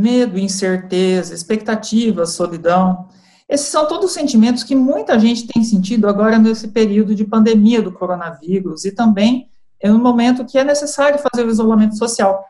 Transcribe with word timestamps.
medo, 0.00 0.38
incerteza, 0.38 1.34
expectativa, 1.34 2.26
solidão. 2.26 3.08
Esses 3.48 3.66
são 3.66 3.86
todos 3.86 4.12
sentimentos 4.12 4.64
que 4.64 4.74
muita 4.74 5.18
gente 5.18 5.46
tem 5.46 5.62
sentido 5.62 6.08
agora 6.08 6.38
nesse 6.38 6.68
período 6.68 7.14
de 7.14 7.24
pandemia 7.24 7.82
do 7.82 7.92
coronavírus 7.92 8.84
e 8.84 8.92
também 8.92 9.48
é 9.80 9.90
um 9.90 9.98
momento 9.98 10.44
que 10.44 10.58
é 10.58 10.64
necessário 10.64 11.18
fazer 11.18 11.46
o 11.46 11.50
isolamento 11.50 11.96
social. 11.96 12.44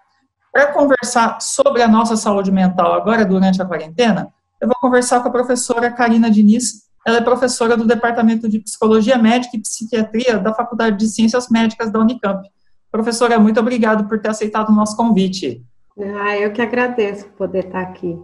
Para 0.53 0.73
conversar 0.73 1.41
sobre 1.41 1.81
a 1.81 1.89
nossa 1.89 2.17
saúde 2.17 2.51
mental 2.51 2.93
agora 2.93 3.25
durante 3.25 3.63
a 3.63 3.65
quarentena, 3.65 4.33
eu 4.61 4.69
vou 4.69 4.77
conversar 4.81 5.21
com 5.21 5.29
a 5.29 5.33
professora 5.33 5.91
Karina 5.91 6.31
Diniz. 6.31 6.83
Ela 7.07 7.19
é 7.19 7.21
professora 7.21 7.77
do 7.77 7.87
Departamento 7.87 8.49
de 8.49 8.59
Psicologia 8.59 9.17
Médica 9.17 9.57
e 9.57 9.61
Psiquiatria 9.61 10.39
da 10.39 10.53
Faculdade 10.53 10.99
de 10.99 11.09
Ciências 11.09 11.49
Médicas 11.49 11.91
da 11.91 11.99
Unicamp. 11.99 12.47
Professora, 12.91 13.39
muito 13.39 13.61
obrigado 13.61 14.07
por 14.09 14.21
ter 14.21 14.29
aceitado 14.29 14.69
o 14.69 14.75
nosso 14.75 14.97
convite. 14.97 15.65
Ah, 15.99 16.37
eu 16.39 16.53
que 16.53 16.63
agradeço 16.63 17.27
poder 17.31 17.67
estar 17.67 17.81
aqui, 17.81 18.19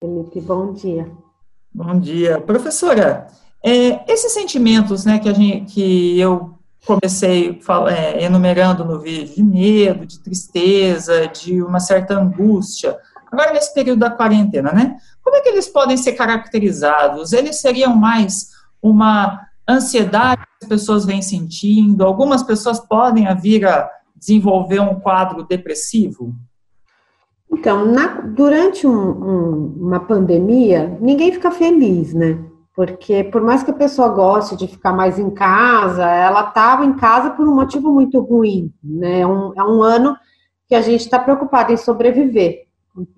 Felipe. 0.00 0.40
Bom 0.40 0.72
dia. 0.72 1.10
Bom 1.74 1.98
dia. 1.98 2.40
Professora, 2.40 3.28
é, 3.64 4.12
esses 4.12 4.32
sentimentos 4.32 5.04
né, 5.04 5.18
que, 5.18 5.28
a 5.28 5.32
gente, 5.32 5.72
que 5.72 6.18
eu 6.18 6.58
comecei 6.84 7.60
é, 7.88 8.24
enumerando 8.24 8.84
no 8.84 9.00
vídeo, 9.00 9.34
de 9.34 9.42
medo, 9.42 10.04
de 10.04 10.18
tristeza, 10.18 11.28
de 11.28 11.62
uma 11.62 11.78
certa 11.78 12.18
angústia, 12.18 12.98
agora 13.30 13.52
nesse 13.52 13.72
período 13.72 14.00
da 14.00 14.10
quarentena, 14.10 14.72
né? 14.72 14.96
Como 15.22 15.36
é 15.36 15.40
que 15.40 15.48
eles 15.48 15.68
podem 15.68 15.96
ser 15.96 16.12
caracterizados? 16.12 17.32
Eles 17.32 17.60
seriam 17.60 17.94
mais 17.94 18.50
uma 18.82 19.40
ansiedade 19.66 20.42
que 20.42 20.64
as 20.64 20.68
pessoas 20.68 21.04
vêm 21.04 21.22
sentindo? 21.22 22.04
Algumas 22.04 22.42
pessoas 22.42 22.80
podem 22.80 23.32
vir 23.36 23.64
a 23.64 23.88
desenvolver 24.16 24.80
um 24.80 24.98
quadro 24.98 25.44
depressivo? 25.44 26.34
Então, 27.52 27.84
na, 27.84 28.22
durante 28.22 28.86
um, 28.86 28.92
um, 28.92 29.76
uma 29.78 30.00
pandemia, 30.00 30.96
ninguém 31.00 31.30
fica 31.30 31.50
feliz, 31.50 32.14
né? 32.14 32.38
Porque 32.74 33.22
por 33.24 33.42
mais 33.42 33.62
que 33.62 33.70
a 33.70 33.74
pessoa 33.74 34.08
goste 34.08 34.56
de 34.56 34.66
ficar 34.66 34.94
mais 34.94 35.18
em 35.18 35.28
casa, 35.28 36.08
ela 36.08 36.48
estava 36.48 36.86
em 36.86 36.94
casa 36.94 37.30
por 37.30 37.46
um 37.46 37.54
motivo 37.54 37.92
muito 37.92 38.18
ruim, 38.20 38.72
né? 38.82 39.20
É 39.20 39.26
um, 39.26 39.52
é 39.54 39.62
um 39.62 39.82
ano 39.82 40.16
que 40.66 40.74
a 40.74 40.80
gente 40.80 41.00
está 41.00 41.18
preocupado 41.18 41.72
em 41.72 41.76
sobreviver. 41.76 42.62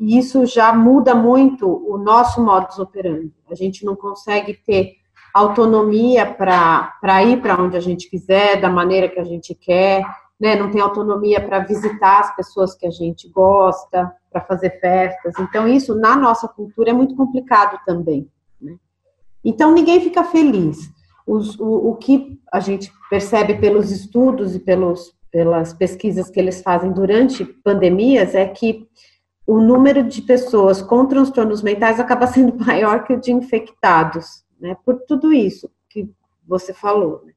E 0.00 0.18
isso 0.18 0.44
já 0.46 0.72
muda 0.72 1.14
muito 1.14 1.68
o 1.68 1.96
nosso 1.96 2.44
modus 2.44 2.78
operandi. 2.80 3.32
A 3.48 3.54
gente 3.54 3.84
não 3.84 3.94
consegue 3.94 4.54
ter 4.54 4.94
autonomia 5.32 6.26
para 6.26 7.22
ir 7.24 7.40
para 7.40 7.60
onde 7.60 7.76
a 7.76 7.80
gente 7.80 8.10
quiser, 8.10 8.60
da 8.60 8.68
maneira 8.68 9.08
que 9.08 9.20
a 9.20 9.24
gente 9.24 9.54
quer 9.54 10.04
né, 10.40 10.56
não 10.56 10.70
tem 10.70 10.80
autonomia 10.80 11.40
para 11.40 11.60
visitar 11.60 12.20
as 12.20 12.36
pessoas 12.36 12.74
que 12.74 12.86
a 12.86 12.90
gente 12.90 13.28
gosta, 13.28 14.12
para 14.30 14.40
fazer 14.40 14.80
festas. 14.80 15.34
Então, 15.38 15.66
isso 15.68 15.94
na 15.94 16.16
nossa 16.16 16.48
cultura 16.48 16.90
é 16.90 16.92
muito 16.92 17.14
complicado 17.14 17.78
também. 17.86 18.28
Né? 18.60 18.76
Então, 19.44 19.72
ninguém 19.72 20.00
fica 20.00 20.24
feliz. 20.24 20.90
Os, 21.26 21.58
o, 21.58 21.90
o 21.90 21.96
que 21.96 22.38
a 22.52 22.60
gente 22.60 22.92
percebe 23.08 23.54
pelos 23.54 23.90
estudos 23.90 24.54
e 24.54 24.58
pelos, 24.58 25.14
pelas 25.30 25.72
pesquisas 25.72 26.28
que 26.28 26.38
eles 26.38 26.60
fazem 26.60 26.92
durante 26.92 27.44
pandemias 27.44 28.34
é 28.34 28.46
que 28.46 28.88
o 29.46 29.60
número 29.60 30.02
de 30.02 30.22
pessoas 30.22 30.80
com 30.80 31.06
transtornos 31.06 31.62
mentais 31.62 32.00
acaba 32.00 32.26
sendo 32.28 32.56
maior 32.64 33.04
que 33.04 33.12
o 33.12 33.20
de 33.20 33.32
infectados, 33.32 34.44
né? 34.58 34.76
Por 34.84 35.00
tudo 35.06 35.32
isso 35.32 35.70
que 35.88 36.10
você 36.46 36.72
falou. 36.72 37.22
Né? 37.24 37.33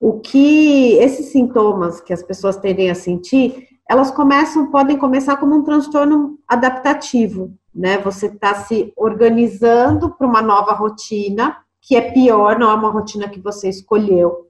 O 0.00 0.18
que 0.18 0.94
esses 0.94 1.26
sintomas 1.26 2.00
que 2.00 2.12
as 2.12 2.22
pessoas 2.22 2.56
tendem 2.56 2.90
a 2.90 2.94
sentir, 2.94 3.68
elas 3.86 4.10
começam, 4.10 4.70
podem 4.70 4.96
começar 4.96 5.36
como 5.36 5.54
um 5.54 5.62
transtorno 5.62 6.38
adaptativo, 6.48 7.52
né? 7.74 7.98
Você 7.98 8.26
está 8.26 8.54
se 8.54 8.92
organizando 8.96 10.10
para 10.10 10.26
uma 10.26 10.40
nova 10.40 10.72
rotina, 10.72 11.58
que 11.82 11.94
é 11.94 12.00
pior, 12.00 12.58
não 12.58 12.70
é 12.70 12.74
uma 12.74 12.90
rotina 12.90 13.28
que 13.28 13.40
você 13.40 13.68
escolheu, 13.68 14.46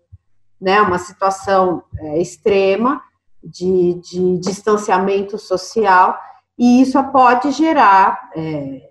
né? 0.60 0.80
Uma 0.82 0.98
situação 0.98 1.82
é, 1.98 2.20
extrema 2.20 3.02
de, 3.42 3.94
de 3.94 4.38
distanciamento 4.38 5.36
social, 5.36 6.16
e 6.56 6.82
isso 6.82 7.02
pode 7.04 7.50
gerar 7.50 8.30
é, 8.36 8.89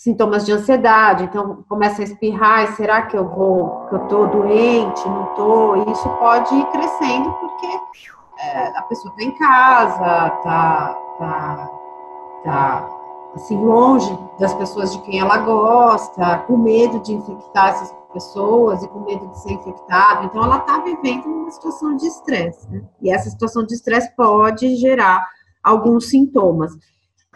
sintomas 0.00 0.46
de 0.46 0.52
ansiedade, 0.52 1.24
então 1.24 1.62
começa 1.68 2.00
a 2.00 2.04
espirrar, 2.04 2.74
será 2.74 3.02
que 3.02 3.14
eu 3.14 3.28
vou, 3.28 3.86
que 3.86 3.96
eu 3.96 3.98
tô 4.08 4.26
doente, 4.28 5.06
não 5.06 5.26
tô? 5.34 5.76
E 5.76 5.92
isso 5.92 6.08
pode 6.18 6.54
ir 6.54 6.64
crescendo 6.70 7.30
porque 7.34 7.66
é, 8.38 8.78
a 8.78 8.82
pessoa 8.84 9.14
tá 9.14 9.22
em 9.22 9.30
casa, 9.32 10.30
tá, 10.42 10.98
tá, 11.18 11.70
tá 12.44 12.88
assim, 13.34 13.62
longe 13.62 14.18
das 14.38 14.54
pessoas 14.54 14.90
de 14.90 15.02
quem 15.02 15.20
ela 15.20 15.36
gosta, 15.36 16.38
com 16.46 16.56
medo 16.56 16.98
de 17.00 17.12
infectar 17.12 17.68
essas 17.68 17.94
pessoas 18.10 18.82
e 18.82 18.88
com 18.88 19.00
medo 19.00 19.28
de 19.28 19.38
ser 19.38 19.52
infectado. 19.52 20.24
Então, 20.24 20.42
ela 20.42 20.60
está 20.60 20.78
vivendo 20.78 21.26
uma 21.26 21.50
situação 21.50 21.94
de 21.96 22.06
estresse. 22.06 22.66
Né? 22.70 22.82
E 23.02 23.12
essa 23.12 23.28
situação 23.28 23.66
de 23.66 23.74
estresse 23.74 24.10
pode 24.16 24.76
gerar 24.76 25.28
alguns 25.62 26.08
sintomas. 26.08 26.72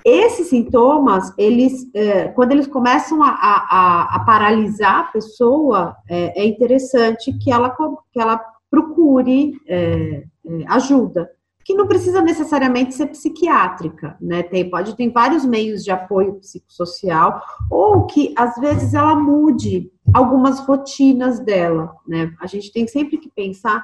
Esses 0.05 0.49
sintomas, 0.49 1.33
eles, 1.39 1.89
é, 1.95 2.29
quando 2.29 2.53
eles 2.53 2.67
começam 2.67 3.23
a, 3.23 3.31
a, 3.31 4.17
a, 4.17 4.25
paralisar 4.27 4.99
a 4.99 5.05
pessoa, 5.05 5.97
é, 6.07 6.43
é, 6.43 6.45
interessante 6.45 7.33
que 7.39 7.51
ela, 7.51 7.75
que 8.13 8.21
ela 8.21 8.39
procure 8.71 9.59
é, 9.67 10.25
é, 10.47 10.65
ajuda, 10.69 11.31
que 11.65 11.73
não 11.73 11.87
precisa 11.87 12.21
necessariamente 12.21 12.95
ser 12.95 13.07
psiquiátrica, 13.07 14.15
né? 14.21 14.43
Tem, 14.43 14.69
pode 14.69 14.95
ter 14.95 15.09
vários 15.11 15.47
meios 15.47 15.83
de 15.83 15.91
apoio 15.91 16.35
psicossocial, 16.35 17.41
ou 17.71 18.05
que 18.05 18.35
às 18.37 18.57
vezes 18.57 18.93
ela 18.93 19.15
mude 19.17 19.91
algumas 20.13 20.61
rotinas 20.61 21.41
dela, 21.41 21.97
né? 22.07 22.35
A 22.39 22.47
gente 22.47 22.71
tem 22.71 22.87
sempre 22.87 23.17
que 23.17 23.31
pensar 23.31 23.83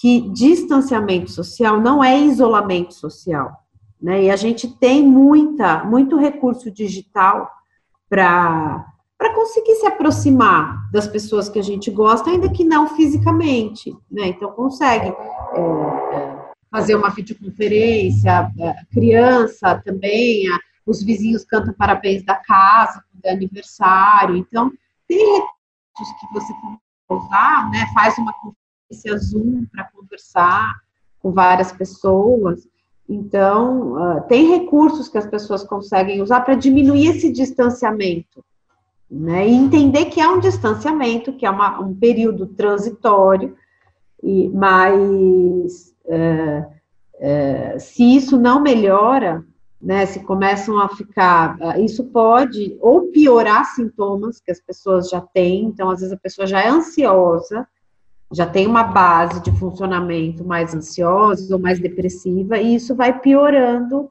que 0.00 0.30
distanciamento 0.30 1.32
social 1.32 1.80
não 1.80 2.04
é 2.04 2.16
isolamento 2.16 2.94
social. 2.94 3.52
Né? 4.00 4.24
E 4.24 4.30
a 4.30 4.36
gente 4.36 4.68
tem 4.68 5.04
muita, 5.04 5.84
muito 5.84 6.16
recurso 6.16 6.70
digital 6.70 7.50
para 8.08 8.86
para 9.18 9.34
conseguir 9.34 9.74
se 9.74 9.84
aproximar 9.84 10.88
das 10.92 11.08
pessoas 11.08 11.48
que 11.48 11.58
a 11.58 11.62
gente 11.62 11.90
gosta, 11.90 12.30
ainda 12.30 12.48
que 12.48 12.62
não 12.62 12.94
fisicamente, 12.94 13.92
né? 14.08 14.28
Então 14.28 14.52
consegue 14.52 15.08
é, 15.08 15.60
é 15.60 16.38
fazer 16.70 16.94
uma 16.94 17.10
videoconferência, 17.10 18.48
é, 18.60 18.74
criança 18.92 19.82
também, 19.84 20.48
a, 20.48 20.58
os 20.86 21.02
vizinhos 21.02 21.44
cantam 21.44 21.74
parabéns 21.74 22.22
da 22.22 22.36
casa, 22.36 23.02
quando 23.10 23.24
é 23.24 23.32
aniversário, 23.32 24.36
então 24.36 24.70
tem 25.08 25.18
recursos 25.18 26.20
que 26.20 26.32
você 26.32 26.52
pode 26.62 27.24
usar, 27.24 27.70
né? 27.70 27.86
Faz 27.92 28.16
uma 28.18 28.32
conferência 28.34 29.18
Zoom 29.18 29.66
para 29.72 29.90
conversar 29.90 30.74
com 31.18 31.32
várias 31.32 31.72
pessoas. 31.72 32.68
Então, 33.08 33.92
uh, 33.94 34.20
tem 34.28 34.50
recursos 34.50 35.08
que 35.08 35.16
as 35.16 35.26
pessoas 35.26 35.64
conseguem 35.64 36.20
usar 36.20 36.42
para 36.42 36.54
diminuir 36.54 37.06
esse 37.08 37.32
distanciamento, 37.32 38.44
né? 39.10 39.48
E 39.48 39.54
entender 39.54 40.06
que 40.06 40.20
é 40.20 40.28
um 40.28 40.38
distanciamento, 40.38 41.32
que 41.32 41.46
é 41.46 41.50
uma, 41.50 41.80
um 41.80 41.94
período 41.94 42.46
transitório, 42.48 43.56
e, 44.22 44.48
mas 44.50 45.94
uh, 46.04 46.66
uh, 46.66 47.80
se 47.80 48.14
isso 48.14 48.38
não 48.38 48.60
melhora, 48.60 49.42
né? 49.80 50.04
Se 50.04 50.20
começam 50.20 50.78
a 50.78 50.90
ficar, 50.90 51.56
isso 51.78 52.04
pode 52.04 52.76
ou 52.78 53.08
piorar 53.10 53.64
sintomas 53.74 54.38
que 54.38 54.50
as 54.50 54.60
pessoas 54.60 55.08
já 55.08 55.22
têm, 55.22 55.64
então 55.64 55.88
às 55.88 56.00
vezes 56.00 56.12
a 56.12 56.18
pessoa 56.18 56.46
já 56.46 56.60
é 56.60 56.68
ansiosa, 56.68 57.66
já 58.32 58.46
tem 58.46 58.66
uma 58.66 58.84
base 58.84 59.40
de 59.40 59.50
funcionamento 59.52 60.44
mais 60.44 60.74
ansiosa 60.74 61.54
ou 61.54 61.60
mais 61.60 61.80
depressiva, 61.80 62.58
e 62.58 62.74
isso 62.74 62.94
vai 62.94 63.18
piorando 63.18 64.10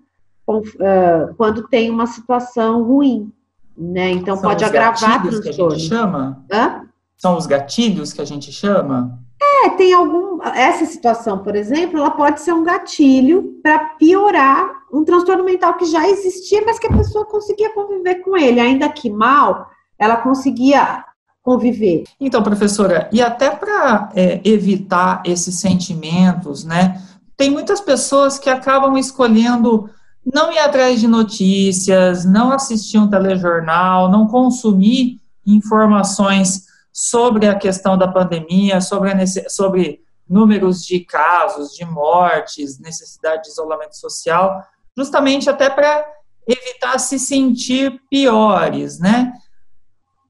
quando 1.35 1.67
tem 1.67 1.89
uma 1.89 2.07
situação 2.07 2.83
ruim, 2.83 3.31
né? 3.77 4.11
Então 4.11 4.35
São 4.37 4.49
pode 4.49 4.63
agravar 4.63 5.21
transtorno. 5.21 5.41
que 5.41 5.49
a 5.49 5.51
gente 5.51 5.79
chama? 5.87 6.45
Hã? 6.51 6.87
São 7.17 7.37
os 7.37 7.45
gatilhos 7.45 8.13
que 8.13 8.21
a 8.21 8.25
gente 8.25 8.51
chama? 8.51 9.19
É, 9.41 9.69
tem 9.71 9.93
algum. 9.93 10.41
Essa 10.43 10.85
situação, 10.85 11.39
por 11.39 11.55
exemplo, 11.55 11.99
ela 11.99 12.11
pode 12.11 12.41
ser 12.41 12.53
um 12.53 12.63
gatilho 12.63 13.59
para 13.61 13.79
piorar 13.99 14.71
um 14.91 15.03
transtorno 15.03 15.43
mental 15.43 15.75
que 15.75 15.85
já 15.85 16.07
existia, 16.07 16.63
mas 16.65 16.79
que 16.79 16.87
a 16.87 16.93
pessoa 16.93 17.25
conseguia 17.25 17.73
conviver 17.73 18.15
com 18.15 18.37
ele, 18.37 18.59
ainda 18.59 18.87
que 18.89 19.09
mal, 19.09 19.69
ela 19.99 20.17
conseguia 20.17 21.03
conviver. 21.47 22.03
Então, 22.19 22.43
professora, 22.43 23.09
e 23.09 23.21
até 23.21 23.49
para 23.49 24.11
é, 24.13 24.41
evitar 24.43 25.23
esses 25.23 25.55
sentimentos, 25.55 26.65
né? 26.65 27.01
Tem 27.37 27.49
muitas 27.49 27.79
pessoas 27.79 28.37
que 28.37 28.49
acabam 28.49 28.97
escolhendo 28.97 29.89
não 30.25 30.51
ir 30.51 30.59
atrás 30.59 30.99
de 30.99 31.07
notícias, 31.07 32.25
não 32.25 32.51
assistir 32.51 32.97
um 32.97 33.09
telejornal, 33.09 34.11
não 34.11 34.27
consumir 34.27 35.21
informações 35.45 36.65
sobre 36.91 37.47
a 37.47 37.55
questão 37.55 37.97
da 37.97 38.09
pandemia, 38.09 38.81
sobre, 38.81 39.11
a, 39.11 39.25
sobre 39.49 40.01
números 40.29 40.85
de 40.85 40.99
casos, 40.99 41.71
de 41.71 41.85
mortes, 41.85 42.77
necessidade 42.77 43.43
de 43.43 43.51
isolamento 43.51 43.95
social, 43.95 44.65
justamente 44.97 45.49
até 45.49 45.69
para 45.69 46.05
evitar 46.45 46.99
se 46.99 47.17
sentir 47.17 48.01
piores, 48.09 48.99
né? 48.99 49.31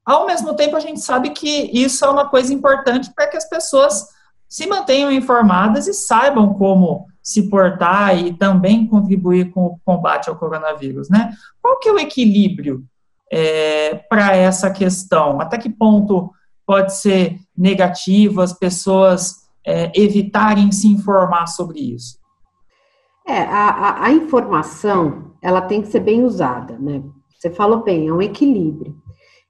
Ao 0.08 0.26
mesmo 0.26 0.56
tempo, 0.56 0.78
a 0.78 0.80
gente 0.80 1.02
sabe 1.02 1.32
que 1.32 1.70
isso 1.74 2.06
é 2.06 2.10
uma 2.10 2.30
coisa 2.30 2.54
importante 2.54 3.12
para 3.14 3.28
que 3.28 3.36
as 3.36 3.44
pessoas 3.50 4.08
se 4.48 4.66
mantenham 4.66 5.12
informadas 5.12 5.86
e 5.86 5.94
saibam 5.94 6.54
como 6.54 7.08
se 7.22 7.50
portar 7.50 8.18
e 8.18 8.32
também 8.32 8.88
contribuir 8.88 9.52
com 9.52 9.66
o 9.66 9.80
combate 9.84 10.30
ao 10.30 10.38
coronavírus, 10.38 11.10
né? 11.10 11.34
Qual 11.62 11.78
que 11.78 11.90
é 11.90 11.92
o 11.92 12.00
equilíbrio 12.00 12.86
é, 13.30 13.96
para 14.10 14.34
essa 14.34 14.72
questão? 14.72 15.42
Até 15.42 15.58
que 15.58 15.70
ponto 15.70 16.32
pode 16.66 16.96
ser 16.96 17.38
negativo 17.58 18.40
as 18.40 18.54
pessoas 18.54 19.36
é, 19.66 19.92
evitarem 19.94 20.72
se 20.72 20.88
informar 20.88 21.48
sobre 21.48 21.82
isso? 21.82 22.18
É, 23.28 23.42
a, 23.42 23.70
a, 23.70 24.06
a, 24.06 24.12
informação, 24.14 25.34
ela 25.42 25.60
tem 25.60 25.82
que 25.82 25.90
ser 25.90 26.00
bem 26.00 26.24
usada, 26.24 26.78
né? 26.80 27.04
Você 27.38 27.50
falou 27.50 27.84
bem, 27.84 28.08
é 28.08 28.14
um 28.14 28.22
equilíbrio. 28.22 28.96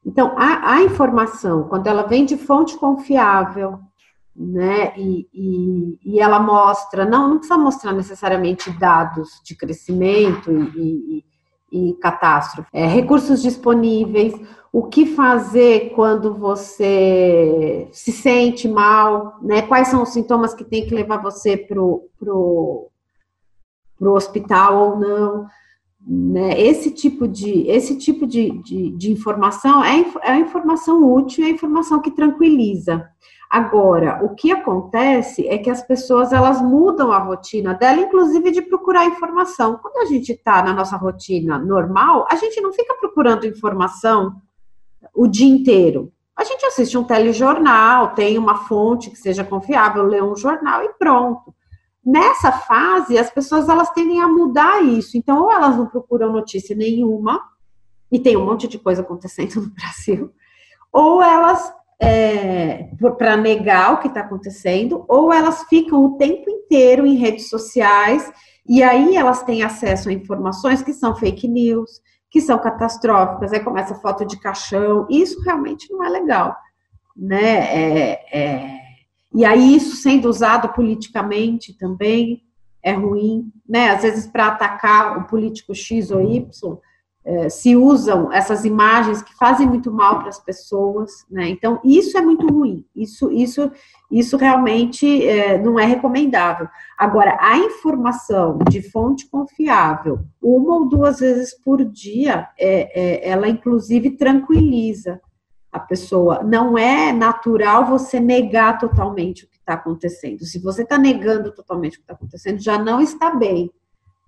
Então, 0.07 0.33
a, 0.37 0.75
a 0.75 0.83
informação, 0.83 1.67
quando 1.67 1.87
ela 1.87 2.03
vem 2.03 2.23
de 2.23 2.37
fonte 2.37 2.77
confiável, 2.77 3.77
né, 4.33 4.93
e, 4.95 5.27
e, 5.33 5.99
e, 6.05 6.19
ela 6.21 6.39
mostra, 6.39 7.03
não, 7.03 7.27
não 7.27 7.37
precisa 7.39 7.57
mostrar 7.57 7.91
necessariamente 7.91 8.71
dados 8.71 9.41
de 9.43 9.53
crescimento 9.53 10.49
e, 10.77 11.25
e, 11.69 11.89
e 11.89 11.93
catástrofe, 11.95 12.69
é, 12.71 12.85
recursos 12.85 13.41
disponíveis, 13.41 14.33
o 14.71 14.83
que 14.83 15.07
fazer 15.07 15.91
quando 15.93 16.35
você 16.35 17.89
se 17.91 18.13
sente 18.13 18.65
mal, 18.65 19.37
né, 19.41 19.63
quais 19.63 19.89
são 19.89 20.03
os 20.03 20.09
sintomas 20.09 20.53
que 20.53 20.63
tem 20.63 20.85
que 20.87 20.95
levar 20.95 21.21
você 21.21 21.57
para 21.57 21.81
o 21.81 22.89
hospital 23.99 24.91
ou 24.91 24.99
não. 24.99 25.47
Né? 25.99 26.59
Esse 26.59 26.91
tipo 26.91 27.27
de, 27.27 27.67
esse 27.69 27.97
tipo 27.97 28.25
de, 28.25 28.51
de, 28.61 28.91
de 28.91 29.11
informação 29.11 29.83
é, 29.83 30.05
é 30.23 30.31
a 30.31 30.39
informação 30.39 31.03
útil, 31.13 31.43
é 31.43 31.47
a 31.47 31.51
informação 31.51 32.01
que 32.01 32.11
tranquiliza. 32.11 33.09
Agora, 33.49 34.23
o 34.23 34.35
que 34.35 34.51
acontece 34.51 35.47
é 35.47 35.57
que 35.57 35.69
as 35.69 35.81
pessoas 35.81 36.33
elas 36.33 36.61
mudam 36.61 37.11
a 37.11 37.19
rotina 37.19 37.73
dela, 37.73 38.01
inclusive 38.01 38.51
de 38.51 38.61
procurar 38.61 39.05
informação. 39.05 39.79
Quando 39.81 39.97
a 39.97 40.05
gente 40.05 40.33
está 40.33 40.61
na 40.61 40.73
nossa 40.73 40.97
rotina 40.97 41.57
normal, 41.57 42.27
a 42.29 42.35
gente 42.35 42.59
não 42.59 42.73
fica 42.73 42.93
procurando 42.95 43.47
informação 43.47 44.35
o 45.15 45.27
dia 45.27 45.47
inteiro. 45.47 46.11
A 46.35 46.43
gente 46.43 46.65
assiste 46.65 46.97
um 46.97 47.03
telejornal, 47.03 48.13
tem 48.13 48.37
uma 48.37 48.55
fonte 48.55 49.09
que 49.09 49.17
seja 49.17 49.43
confiável, 49.43 50.03
lê 50.03 50.21
um 50.21 50.35
jornal 50.35 50.83
e 50.83 50.89
pronto. 50.89 51.55
Nessa 52.09 52.53
fase, 52.53 53.17
as 53.17 53.29
pessoas 53.29 53.67
elas 53.67 53.89
tendem 53.89 54.21
a 54.21 54.29
mudar 54.29 54.81
isso. 54.81 55.17
Então, 55.17 55.43
ou 55.43 55.51
elas 55.51 55.75
não 55.75 55.87
procuram 55.87 56.31
notícia 56.31 56.73
nenhuma, 56.73 57.41
e 58.09 58.17
tem 58.17 58.37
um 58.37 58.45
monte 58.45 58.65
de 58.65 58.79
coisa 58.79 59.01
acontecendo 59.01 59.55
no 59.59 59.71
Brasil, 59.71 60.31
ou 60.89 61.21
elas, 61.21 61.69
é, 62.01 62.91
para 63.17 63.35
negar 63.35 63.93
o 63.93 63.97
que 63.97 64.07
está 64.07 64.21
acontecendo, 64.21 65.03
ou 65.09 65.33
elas 65.33 65.63
ficam 65.63 66.05
o 66.05 66.15
tempo 66.15 66.49
inteiro 66.49 67.05
em 67.05 67.17
redes 67.17 67.49
sociais, 67.49 68.31
e 68.65 68.81
aí 68.81 69.17
elas 69.17 69.43
têm 69.43 69.61
acesso 69.61 70.07
a 70.07 70.13
informações 70.13 70.81
que 70.81 70.93
são 70.93 71.13
fake 71.13 71.45
news, 71.45 72.01
que 72.31 72.39
são 72.39 72.57
catastróficas, 72.57 73.51
aí 73.51 73.59
começa 73.59 73.95
foto 73.95 74.25
de 74.25 74.39
caixão, 74.39 75.05
isso 75.09 75.41
realmente 75.41 75.91
não 75.91 76.01
é 76.05 76.07
legal, 76.07 76.55
né? 77.13 77.57
É, 77.75 78.39
é, 78.39 78.86
e 79.37 79.45
aí, 79.45 79.75
isso 79.75 79.95
sendo 79.97 80.27
usado 80.27 80.69
politicamente 80.69 81.71
também 81.77 82.41
é 82.81 82.91
ruim, 82.91 83.51
né? 83.69 83.91
Às 83.91 84.01
vezes, 84.01 84.25
para 84.25 84.47
atacar 84.47 85.15
o 85.19 85.27
político 85.27 85.75
X 85.75 86.09
ou 86.09 86.23
Y, 86.23 86.79
é, 87.23 87.47
se 87.47 87.75
usam 87.75 88.33
essas 88.33 88.65
imagens 88.65 89.21
que 89.21 89.35
fazem 89.35 89.67
muito 89.67 89.91
mal 89.91 90.17
para 90.17 90.29
as 90.29 90.39
pessoas, 90.39 91.11
né? 91.29 91.49
Então, 91.49 91.79
isso 91.83 92.17
é 92.17 92.21
muito 92.21 92.47
ruim. 92.47 92.83
Isso, 92.95 93.31
isso, 93.31 93.71
isso 94.09 94.37
realmente 94.37 95.27
é, 95.27 95.61
não 95.61 95.77
é 95.79 95.85
recomendável. 95.85 96.67
Agora, 96.97 97.37
a 97.39 97.59
informação 97.59 98.57
de 98.67 98.81
fonte 98.89 99.29
confiável, 99.29 100.21
uma 100.41 100.77
ou 100.77 100.89
duas 100.89 101.19
vezes 101.19 101.53
por 101.63 101.85
dia, 101.85 102.47
é, 102.57 103.27
é 103.27 103.29
ela 103.29 103.47
inclusive 103.47 104.17
tranquiliza 104.17 105.21
a 105.77 105.79
pessoa. 105.79 106.43
Não 106.43 106.77
é 106.77 107.11
natural 107.11 107.85
você 107.85 108.19
negar 108.19 108.77
totalmente 108.77 109.45
o 109.45 109.47
que 109.47 109.57
está 109.57 109.73
acontecendo. 109.73 110.43
Se 110.43 110.59
você 110.59 110.83
está 110.83 110.97
negando 110.97 111.51
totalmente 111.53 111.95
o 111.95 111.97
que 111.97 112.03
está 112.03 112.13
acontecendo, 112.13 112.59
já 112.59 112.77
não 112.77 112.99
está 112.99 113.33
bem. 113.33 113.71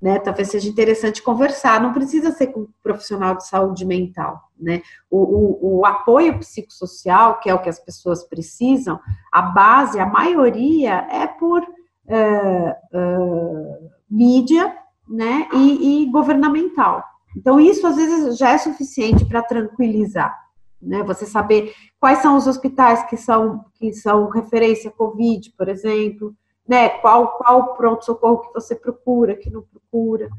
Né? 0.02 0.18
Talvez 0.20 0.50
seja 0.50 0.70
interessante 0.70 1.22
conversar, 1.22 1.82
não 1.82 1.92
precisa 1.92 2.32
ser 2.32 2.48
com 2.48 2.62
um 2.62 2.68
profissional 2.82 3.36
de 3.36 3.46
saúde 3.46 3.86
mental. 3.86 4.50
Né? 4.58 4.82
O, 5.10 5.18
o, 5.18 5.80
o 5.80 5.86
apoio 5.86 6.40
psicossocial, 6.40 7.40
que 7.40 7.50
é 7.50 7.54
o 7.54 7.62
que 7.62 7.70
as 7.70 7.80
pessoas 7.80 8.24
precisam, 8.24 9.00
a 9.32 9.42
base, 9.42 10.00
a 10.00 10.06
maioria 10.06 11.06
é 11.12 11.28
por 11.28 11.62
uh, 11.64 12.70
uh, 12.98 13.90
mídia 14.10 14.74
né? 15.08 15.50
e, 15.54 16.04
e 16.04 16.12
governamental. 16.12 17.04
Então, 17.36 17.60
isso 17.60 17.86
às 17.86 17.96
vezes 17.96 18.38
já 18.38 18.52
é 18.52 18.58
suficiente 18.58 19.26
para 19.26 19.44
tranquilizar 19.44 20.49
né? 20.82 21.04
Você 21.04 21.26
saber 21.26 21.74
quais 22.00 22.20
são 22.20 22.38
os 22.38 22.48
hospitais 22.48 23.04
que 23.10 23.18
são, 23.18 23.66
que 23.76 23.94
são 23.94 24.30
referência 24.30 24.92
Covid, 24.92 25.52
por 25.58 25.68
exemplo, 25.68 26.34
né? 26.68 26.90
Qual, 26.90 27.38
qual 27.38 27.76
pronto-socorro 27.76 28.42
que 28.42 28.54
você 28.54 28.76
procura, 28.76 29.36
que 29.36 29.50
não 29.50 29.64
procura. 29.64 30.30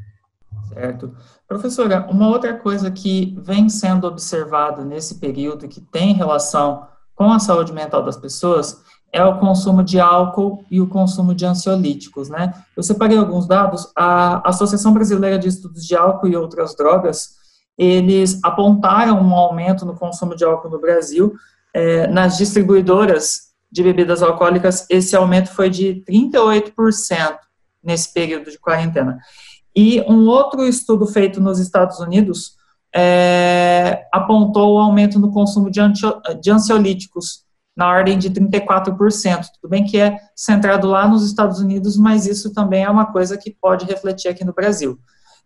Certo. 0.68 1.14
Professora, 1.48 2.06
uma 2.10 2.28
outra 2.28 2.56
coisa 2.56 2.90
que 2.90 3.36
vem 3.40 3.68
sendo 3.68 4.06
observada 4.06 4.84
nesse 4.84 5.16
período 5.16 5.68
que 5.68 5.80
tem 5.80 6.14
relação 6.14 6.86
com 7.14 7.32
a 7.32 7.38
saúde 7.38 7.72
mental 7.72 8.02
das 8.02 8.16
pessoas 8.16 8.82
é 9.12 9.24
o 9.24 9.38
consumo 9.38 9.82
de 9.82 9.98
álcool 9.98 10.64
e 10.70 10.80
o 10.80 10.86
consumo 10.86 11.34
de 11.34 11.44
ansiolíticos, 11.44 12.28
né? 12.28 12.54
Eu 12.76 12.82
separei 12.82 13.18
alguns 13.18 13.46
dados. 13.46 13.90
A 13.96 14.48
Associação 14.48 14.94
Brasileira 14.94 15.38
de 15.38 15.48
Estudos 15.48 15.84
de 15.84 15.96
Álcool 15.96 16.28
e 16.28 16.36
Outras 16.36 16.76
Drogas 16.76 17.39
eles 17.82 18.38
apontaram 18.44 19.18
um 19.18 19.34
aumento 19.34 19.86
no 19.86 19.96
consumo 19.96 20.36
de 20.36 20.44
álcool 20.44 20.68
no 20.68 20.78
Brasil. 20.78 21.34
É, 21.72 22.06
nas 22.08 22.36
distribuidoras 22.36 23.52
de 23.72 23.82
bebidas 23.82 24.22
alcoólicas, 24.22 24.84
esse 24.90 25.16
aumento 25.16 25.50
foi 25.50 25.70
de 25.70 26.02
38% 26.06 27.38
nesse 27.82 28.12
período 28.12 28.50
de 28.50 28.58
quarentena. 28.58 29.18
E 29.74 30.02
um 30.02 30.26
outro 30.26 30.66
estudo 30.66 31.06
feito 31.06 31.40
nos 31.40 31.58
Estados 31.58 32.00
Unidos 32.00 32.56
é, 32.94 34.06
apontou 34.12 34.74
o 34.74 34.78
aumento 34.78 35.18
no 35.18 35.32
consumo 35.32 35.70
de, 35.70 35.80
de 36.38 36.50
ansiolíticos, 36.50 37.44
na 37.74 37.88
ordem 37.88 38.18
de 38.18 38.28
34%. 38.30 39.46
Tudo 39.54 39.70
bem 39.70 39.84
que 39.84 39.96
é 39.96 40.18
centrado 40.36 40.86
lá 40.86 41.08
nos 41.08 41.24
Estados 41.24 41.60
Unidos, 41.60 41.96
mas 41.96 42.26
isso 42.26 42.52
também 42.52 42.84
é 42.84 42.90
uma 42.90 43.06
coisa 43.06 43.38
que 43.38 43.56
pode 43.58 43.86
refletir 43.86 44.28
aqui 44.28 44.44
no 44.44 44.52
Brasil. 44.52 44.98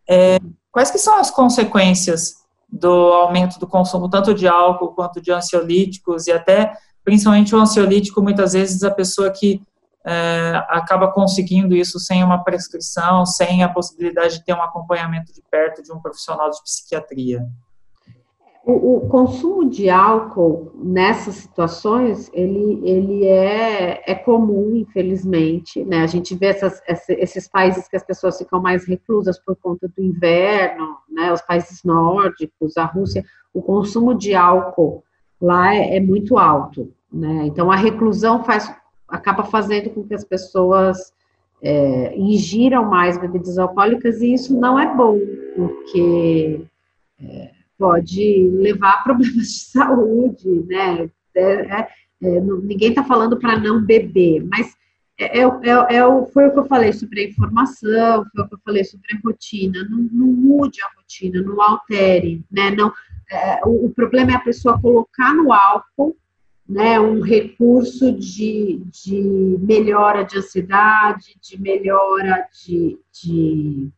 É, 0.08 0.38
quais 0.70 0.90
que 0.90 0.99
são 0.99 1.18
as 1.18 1.30
consequências 1.30 2.34
do 2.68 2.88
aumento 2.88 3.58
do 3.58 3.66
consumo 3.66 4.08
tanto 4.08 4.34
de 4.34 4.49
álcool 4.49 4.88
quanto 4.88 5.20
de 5.20 5.30
ansiolíticos 5.30 6.26
e 6.26 6.32
até, 6.32 6.76
principalmente 7.04 7.54
o 7.54 7.58
ansiolítico, 7.58 8.23
muitas 8.23 8.52
vezes 8.52 8.82
a 8.82 8.90
pessoa 8.90 9.30
que 9.30 9.62
é, 10.06 10.52
acaba 10.68 11.11
conseguindo 11.11 11.75
isso 11.75 11.99
sem 11.99 12.23
uma 12.23 12.42
prescrição, 12.42 13.25
sem 13.25 13.62
a 13.62 13.68
possibilidade 13.68 14.38
de 14.38 14.44
ter 14.44 14.52
um 14.52 14.62
acompanhamento 14.62 15.32
de 15.32 15.42
perto 15.50 15.82
de 15.82 15.92
um 15.92 16.00
profissional 16.00 16.50
de 16.50 16.62
psiquiatria. 16.62 17.46
O, 18.66 18.97
o, 18.97 19.09
consumo 19.09 19.68
de 19.68 19.90
álcool 19.90 20.73
nessas 20.75 21.35
situações, 21.35 22.30
ele, 22.33 22.80
ele 22.83 23.26
é, 23.26 24.02
é 24.06 24.14
comum, 24.14 24.75
infelizmente, 24.75 25.85
né? 25.85 26.02
A 26.02 26.06
gente 26.06 26.35
vê 26.35 26.47
essas, 26.47 26.80
esses 27.11 27.47
países 27.47 27.87
que 27.87 27.97
as 27.97 28.02
pessoas 28.02 28.38
ficam 28.38 28.62
mais 28.62 28.87
reclusas 28.87 29.38
por 29.38 29.54
conta 29.56 29.87
do 29.87 30.02
inverno, 30.02 30.97
né? 31.11 31.30
Os 31.30 31.42
países 31.42 31.85
nórdicos, 31.85 32.78
a 32.78 32.87
Rússia, 32.87 33.23
o 33.52 33.61
consumo 33.61 34.14
de 34.14 34.35
álcool 34.35 35.04
lá 35.38 35.75
é, 35.75 35.99
é 35.99 36.00
muito 36.00 36.38
alto, 36.38 36.90
né? 37.12 37.44
Então, 37.44 37.71
a 37.71 37.76
reclusão 37.76 38.44
faz, 38.44 38.75
acaba 39.06 39.44
fazendo 39.44 39.90
com 39.90 40.02
que 40.04 40.14
as 40.14 40.25
pessoas 40.25 41.12
é, 41.61 42.16
ingiram 42.16 42.83
mais 42.87 43.18
bebidas 43.18 43.59
alcoólicas 43.59 44.23
e 44.23 44.33
isso 44.33 44.59
não 44.59 44.78
é 44.78 44.94
bom, 44.97 45.18
porque... 45.54 46.64
É, 47.21 47.63
pode 47.78 48.50
levar 48.52 48.95
a 48.95 49.02
problemas 49.02 49.49
de 49.49 49.61
saúde, 49.71 50.64
né? 50.66 51.11
É, 51.35 51.43
é, 51.43 51.88
é 52.23 52.40
ninguém 52.40 52.90
está 52.90 53.04
falando 53.04 53.38
para 53.38 53.59
não 53.59 53.85
beber, 53.85 54.45
mas 54.45 54.75
é, 55.19 55.40
é, 55.40 55.43
é, 55.43 55.97
é, 55.97 56.26
foi 56.33 56.47
o 56.47 56.52
que 56.52 56.59
eu 56.59 56.66
falei 56.66 56.93
sobre 56.93 57.21
a 57.21 57.28
informação, 57.28 58.25
foi 58.33 58.43
o 58.43 58.49
que 58.49 58.54
eu 58.54 58.61
falei 58.64 58.85
sobre 58.85 59.07
a 59.14 59.21
rotina. 59.25 59.87
Não, 59.88 59.99
não 60.12 60.26
mude 60.26 60.81
a 60.83 60.88
rotina, 60.97 61.40
não 61.40 61.61
altere, 61.61 62.45
né? 62.50 62.71
Não, 62.71 62.93
o, 63.64 63.87
o, 63.87 63.90
problema 63.90 64.33
é 64.33 64.35
a 64.35 64.40
pessoa 64.40 64.81
colocar 64.81 65.33
no 65.35 65.52
álcool 65.52 66.16
né, 66.69 66.99
um 66.99 67.21
recurso 67.21 68.11
de, 68.12 68.83
de 68.90 69.57
melhora 69.61 70.25
de 70.25 70.38
ansiedade, 70.38 71.37
de 71.40 71.61
melhora 71.61 72.47
de, 72.64 72.99
de 73.12 73.88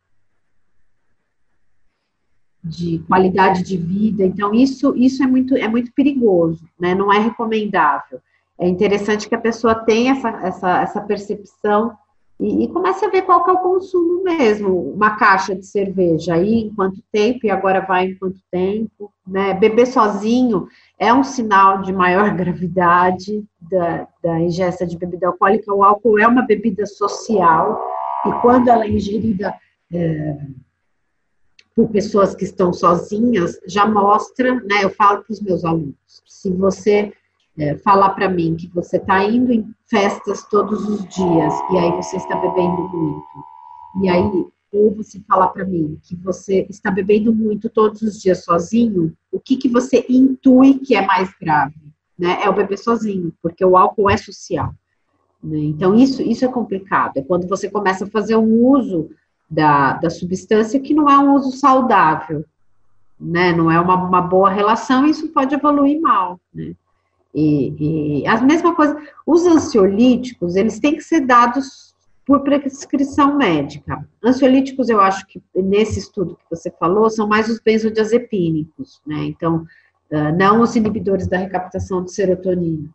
de 2.67 2.99
qualidade 3.07 3.63
de 3.63 3.77
vida. 3.77 4.25
Então, 4.25 4.53
isso, 4.53 4.95
isso 4.97 5.23
é, 5.23 5.27
muito, 5.27 5.57
é 5.57 5.69
muito 5.69 5.93
perigoso, 5.93 6.65
né? 6.79 6.95
não 6.95 7.13
é 7.13 7.19
recomendável. 7.19 8.21
É 8.59 8.67
interessante 8.67 9.29
que 9.29 9.35
a 9.35 9.41
pessoa 9.41 9.75
tenha 9.75 10.13
essa, 10.13 10.29
essa, 10.43 10.83
essa 10.83 11.01
percepção 11.01 11.97
e, 12.41 12.65
e 12.65 12.69
comece 12.69 13.05
a 13.05 13.09
ver 13.09 13.23
qual 13.23 13.45
que 13.45 13.51
é 13.51 13.53
o 13.53 13.61
consumo 13.61 14.25
mesmo. 14.25 14.93
Uma 14.93 15.17
caixa 15.17 15.55
de 15.55 15.65
cerveja 15.65 16.35
aí, 16.35 16.65
em 16.65 16.75
quanto 16.75 17.01
tempo, 17.13 17.47
e 17.47 17.51
agora 17.51 17.81
vai 17.81 18.07
em 18.07 18.15
quanto 18.17 18.41
tempo. 18.51 19.13
Né? 19.27 19.55
Beber 19.55 19.87
sozinho 19.87 20.67
é 20.99 21.13
um 21.13 21.23
sinal 21.23 21.83
de 21.83 21.93
maior 21.93 22.33
gravidade 22.35 23.45
da, 23.61 24.09
da 24.23 24.41
ingesta 24.41 24.85
de 24.87 24.99
bebida 24.99 25.29
alcoólica. 25.29 25.73
O 25.73 25.85
álcool 25.85 26.19
é 26.19 26.27
uma 26.27 26.43
bebida 26.43 26.85
social, 26.85 27.81
e 28.27 28.33
quando 28.41 28.69
ela 28.69 28.85
é 28.85 28.91
ingerida 28.91 29.55
é, 29.93 30.37
por 31.77 31.91
pessoas 31.91 32.35
que 32.35 32.45
estão 32.45 32.73
sozinhas, 32.73 33.61
já 33.69 33.87
mostra, 33.87 34.55
né? 34.55 34.83
Eu 34.83 34.89
falo 34.89 35.23
para 35.23 35.33
os 35.33 35.43
meus 35.43 35.63
alunos, 35.63 35.95
se 36.27 36.51
você 36.51 37.13
é, 37.59 37.77
falar 37.77 38.11
para 38.11 38.31
mim 38.31 38.57
que 38.57 38.67
você 38.69 38.97
está 38.97 39.23
indo 39.23 39.53
em 39.53 39.67
festas 39.85 40.43
todos 40.45 40.89
os 40.89 41.01
dias 41.03 41.55
e 41.71 41.79
aí 41.79 41.91
você 41.93 42.17
está 42.17 42.35
bebendo 42.37 42.89
muito, 42.89 43.27
e 44.03 44.09
aí 44.09 44.47
ou 44.73 44.95
você 44.95 45.21
falar 45.21 45.49
para 45.49 45.65
mim 45.65 45.99
que 46.03 46.17
você 46.17 46.67
está 46.69 46.91
bebendo 46.91 47.33
muito 47.33 47.71
todos 47.71 48.03
os 48.03 48.21
dias 48.21 48.45
sozinho, 48.45 49.15
o 49.31 49.39
que 49.39 49.57
que 49.57 49.69
você 49.69 50.05
intui 50.09 50.79
que 50.79 50.95
é 50.95 51.05
mais 51.05 51.31
grave? 51.41 51.75
Né? 52.19 52.43
É 52.43 52.49
o 52.49 52.55
beber 52.55 52.79
sozinho, 52.79 53.33
porque 53.43 53.65
o 53.65 53.77
álcool 53.77 54.11
é 54.11 54.17
social. 54.17 54.75
Né? 55.43 55.59
Então 55.59 55.95
isso 55.95 56.23
isso 56.23 56.45
é 56.45 56.49
complicado. 56.49 57.19
É 57.19 57.23
quando 57.23 57.47
você 57.47 57.71
começa 57.71 58.05
a 58.05 58.11
fazer 58.11 58.37
um 58.37 58.67
uso 58.67 59.11
da, 59.49 59.95
da 59.95 60.11
substância 60.11 60.81
que 60.81 60.95
não 60.95 61.09
é 61.09 61.19
um 61.19 61.35
uso 61.35 61.53
saudável, 61.53 62.45
né? 63.19 63.53
Não 63.53 63.71
é 63.71 63.81
uma, 63.81 63.95
uma 63.95 64.21
boa 64.21 64.51
relação 64.51 65.07
e 65.07 65.11
isso 65.11 65.29
pode 65.29 65.55
evoluir 65.55 66.01
mal, 66.01 66.41
né? 66.55 66.75
E, 67.35 68.23
e 68.23 68.27
a 68.27 68.41
mesma 68.41 68.75
coisa, 68.75 68.99
os 69.27 69.45
ansiolíticos, 69.45 70.57
eles 70.57 70.81
têm 70.81 70.97
que 70.97 71.03
ser 71.03 71.21
dados 71.21 71.95
por 72.25 72.41
prescrição 72.41 73.37
médica. 73.37 74.09
Ansiolíticos, 74.25 74.89
eu 74.89 75.01
acho 75.01 75.27
que 75.27 75.41
nesse 75.55 75.99
estudo 75.99 76.35
que 76.37 76.57
você 76.57 76.71
falou, 76.71 77.09
são 77.09 77.29
mais 77.29 77.49
os 77.49 77.61
benzodiazepínicos, 77.61 79.01
né? 79.07 79.25
Então, 79.25 79.65
ah, 80.13 80.33
não 80.33 80.61
os 80.61 80.75
inibidores 80.77 81.27
da 81.27 81.37
recaptação 81.37 82.03
de 82.03 82.13
serotonina. 82.13 82.89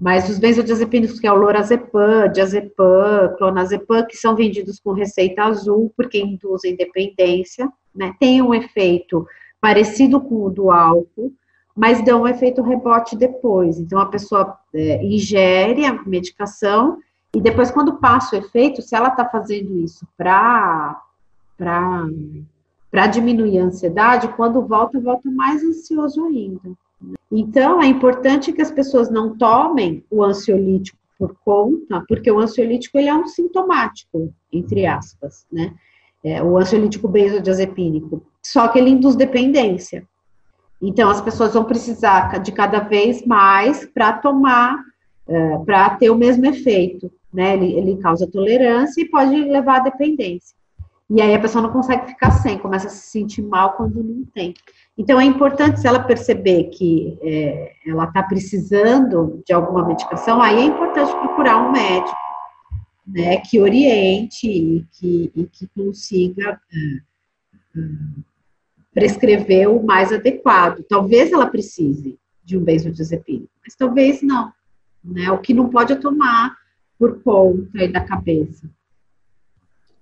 Mas 0.00 0.28
os 0.28 0.38
benzodiazepínicos, 0.38 1.20
que 1.20 1.26
é 1.26 1.32
o 1.32 1.36
lorazepam, 1.36 2.30
diazepam, 2.32 3.34
clonazepam, 3.38 4.04
que 4.06 4.16
são 4.16 4.34
vendidos 4.34 4.80
com 4.80 4.92
receita 4.92 5.44
azul, 5.44 5.92
porque 5.96 6.18
induzem 6.18 6.76
dependência, 6.76 7.70
né? 7.94 8.14
Tem 8.18 8.42
um 8.42 8.52
efeito 8.52 9.26
parecido 9.60 10.20
com 10.20 10.44
o 10.44 10.50
do 10.50 10.70
álcool, 10.70 11.32
mas 11.74 12.04
dão 12.04 12.22
um 12.22 12.28
efeito 12.28 12.60
rebote 12.62 13.16
depois. 13.16 13.78
Então, 13.78 13.98
a 13.98 14.06
pessoa 14.06 14.58
é, 14.74 15.02
ingere 15.04 15.86
a 15.86 16.02
medicação 16.04 16.98
e 17.34 17.40
depois, 17.40 17.70
quando 17.70 17.96
passa 17.98 18.36
o 18.36 18.38
efeito, 18.38 18.80
se 18.80 18.94
ela 18.94 19.08
está 19.08 19.28
fazendo 19.28 19.76
isso 19.78 20.06
para 20.16 20.96
diminuir 23.10 23.58
a 23.58 23.64
ansiedade, 23.64 24.28
quando 24.36 24.62
volta, 24.62 25.00
volta 25.00 25.28
mais 25.30 25.64
ansioso 25.64 26.24
ainda. 26.26 26.70
Então, 27.30 27.82
é 27.82 27.86
importante 27.86 28.52
que 28.52 28.62
as 28.62 28.70
pessoas 28.70 29.10
não 29.10 29.36
tomem 29.36 30.04
o 30.10 30.22
ansiolítico 30.22 30.98
por 31.18 31.34
conta, 31.44 32.04
porque 32.08 32.30
o 32.30 32.38
ansiolítico 32.38 32.98
ele 32.98 33.08
é 33.08 33.14
um 33.14 33.26
sintomático, 33.26 34.32
entre 34.52 34.86
aspas, 34.86 35.46
né? 35.50 35.74
É, 36.22 36.42
o 36.42 36.56
ansiolítico 36.56 37.06
benzodiazepínico, 37.06 38.22
só 38.42 38.68
que 38.68 38.78
ele 38.78 38.90
induz 38.90 39.14
dependência. 39.14 40.06
Então, 40.80 41.10
as 41.10 41.20
pessoas 41.20 41.54
vão 41.54 41.64
precisar 41.64 42.38
de 42.38 42.52
cada 42.52 42.80
vez 42.80 43.24
mais 43.26 43.84
para 43.86 44.12
tomar, 44.14 44.82
é, 45.26 45.58
para 45.58 45.90
ter 45.90 46.10
o 46.10 46.16
mesmo 46.16 46.46
efeito, 46.46 47.10
né? 47.32 47.54
Ele, 47.54 47.72
ele 47.74 47.96
causa 47.98 48.30
tolerância 48.30 49.00
e 49.00 49.08
pode 49.08 49.34
levar 49.34 49.76
à 49.76 49.84
dependência. 49.84 50.54
E 51.10 51.20
aí 51.20 51.34
a 51.34 51.38
pessoa 51.38 51.62
não 51.62 51.70
consegue 51.70 52.06
ficar 52.06 52.30
sem, 52.30 52.58
começa 52.58 52.86
a 52.86 52.90
se 52.90 53.10
sentir 53.10 53.42
mal 53.42 53.74
quando 53.74 54.02
não 54.02 54.24
tem. 54.34 54.54
Então, 54.96 55.20
é 55.20 55.24
importante, 55.24 55.80
se 55.80 55.88
ela 55.88 56.02
perceber 56.02 56.64
que 56.64 57.18
é, 57.20 57.74
ela 57.84 58.04
está 58.04 58.22
precisando 58.22 59.42
de 59.44 59.52
alguma 59.52 59.86
medicação, 59.86 60.40
aí 60.40 60.56
é 60.56 60.64
importante 60.64 61.10
procurar 61.10 61.56
um 61.56 61.72
médico, 61.72 62.16
né, 63.06 63.38
que 63.38 63.60
oriente 63.60 64.48
e 64.48 64.86
que, 64.92 65.32
e 65.34 65.46
que 65.46 65.66
consiga 65.76 66.60
é, 66.72 67.78
é, 67.78 67.82
prescrever 68.94 69.68
o 69.68 69.84
mais 69.84 70.12
adequado. 70.12 70.84
Talvez 70.88 71.32
ela 71.32 71.46
precise 71.46 72.16
de 72.44 72.56
um 72.56 72.62
benzodiazepínico, 72.62 73.50
mas 73.64 73.74
talvez 73.74 74.22
não. 74.22 74.52
Né? 75.02 75.30
O 75.32 75.38
que 75.38 75.52
não 75.52 75.68
pode 75.68 75.92
é 75.92 75.96
tomar 75.96 76.56
por 76.98 77.20
conta 77.22 77.88
da 77.88 78.00
cabeça. 78.00 78.70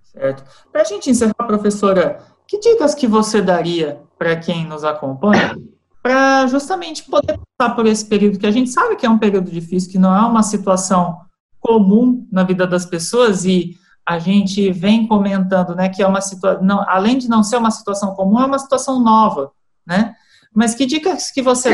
Certo. 0.03 0.45
Para 0.71 0.83
a 0.83 0.85
gente 0.85 1.09
encerrar, 1.09 1.33
professora, 1.35 2.23
que 2.47 2.59
dicas 2.59 2.95
que 2.95 3.07
você 3.07 3.41
daria 3.41 4.03
para 4.23 4.37
quem 4.37 4.65
nos 4.65 4.85
acompanha 4.85 5.59
para 6.01 6.47
justamente 6.47 7.03
poder 7.03 7.41
passar 7.59 7.75
por 7.75 7.87
esse 7.87 8.07
período 8.07 8.39
que 8.39 8.47
a 8.47 8.53
gente 8.53 8.71
sabe 8.71 8.95
que 8.95 9.05
é 9.05 9.11
um 9.11 9.19
período 9.19 9.51
difícil, 9.51 9.91
que 9.91 9.99
não 9.99 10.15
é 10.15 10.21
uma 10.21 10.45
situação 10.45 11.19
comum 11.59 12.25
na 12.31 12.45
vida 12.45 12.65
das 12.65 12.87
pessoas 12.87 13.45
e 13.45 13.77
a 14.07 14.21
gente 14.21 14.71
vem 14.71 15.09
comentando, 15.09 15.75
né, 15.75 15.89
que 15.89 16.01
é 16.01 16.07
uma 16.07 16.21
situação, 16.21 16.85
além 16.89 17.19
de 17.19 17.29
não 17.29 17.43
ser 17.43 17.57
uma 17.57 17.73
situação 17.73 18.15
comum, 18.15 18.41
é 18.41 18.47
uma 18.47 18.61
situação 18.61 19.01
nova, 19.01 19.51
né? 19.85 20.15
Mas 20.55 20.73
que 20.73 20.87
dicas 20.87 21.33
que 21.33 21.43
você 21.43 21.71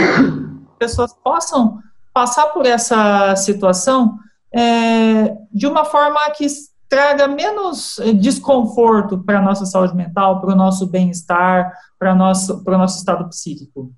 pessoas 0.78 1.12
possam 1.12 1.78
passar 2.14 2.46
por 2.46 2.64
essa 2.64 3.36
situação 3.36 4.18
é, 4.54 5.36
de 5.52 5.66
uma 5.66 5.84
forma 5.84 6.18
que 6.30 6.46
traga 6.88 7.28
menos 7.28 7.98
eh, 7.98 8.12
desconforto 8.12 9.18
para 9.18 9.38
a 9.38 9.42
nossa 9.42 9.66
saúde 9.66 9.94
mental, 9.94 10.40
para 10.40 10.52
o 10.52 10.56
nosso 10.56 10.86
bem-estar, 10.86 11.72
para, 11.98 12.14
nosso, 12.14 12.64
para 12.64 12.74
o 12.74 12.78
nosso 12.78 12.98
estado 12.98 13.28
psíquico? 13.28 13.92